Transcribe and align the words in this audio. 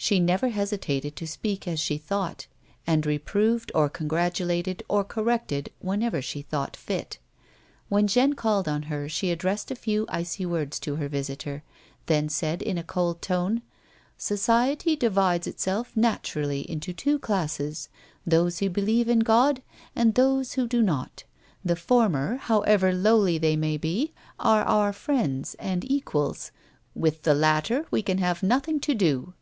She 0.00 0.20
never 0.20 0.50
hesitated 0.50 1.16
to 1.16 1.26
speak 1.26 1.66
as 1.66 1.80
she 1.80 1.98
thought, 1.98 2.46
and 2.86 3.04
reproved, 3.04 3.72
or 3.74 3.88
congratulated, 3.88 4.84
or 4.88 5.02
corrected 5.02 5.72
whenever 5.80 6.22
she 6.22 6.40
thought 6.40 6.76
fit. 6.76 7.18
When 7.88 8.06
Jeanne 8.06 8.34
called 8.34 8.68
on 8.68 8.84
her 8.84 9.08
she 9.08 9.32
addressed 9.32 9.72
a 9.72 9.74
few 9.74 10.06
icy 10.08 10.46
words 10.46 10.78
to 10.80 10.94
her 10.94 11.08
visitoi, 11.08 11.62
then 12.06 12.28
said 12.28 12.62
in 12.62 12.78
a 12.78 12.84
cold 12.84 13.20
tone;" 13.20 13.62
Society 14.16 14.94
divides 14.94 15.48
itself 15.48 15.90
naturally 15.96 16.60
into 16.70 16.92
two 16.92 17.18
classes; 17.18 17.88
those 18.24 18.60
who 18.60 18.70
believe 18.70 19.08
in 19.08 19.18
God. 19.18 19.62
and 19.96 20.14
those 20.14 20.52
who 20.52 20.68
do 20.68 20.80
not. 20.80 21.24
The 21.64 21.74
former, 21.74 22.36
however 22.36 22.94
lowly 22.94 23.36
they 23.36 23.56
may 23.56 23.76
be, 23.76 24.12
are 24.38 24.62
our 24.62 24.92
friends 24.92 25.56
and 25.58 25.84
equals; 25.90 26.52
with 26.94 27.22
the 27.24 27.34
latter 27.34 27.84
we 27.90 28.00
can 28.02 28.18
have 28.18 28.44
nothing 28.44 28.78
to 28.78 28.94
do." 28.94 29.34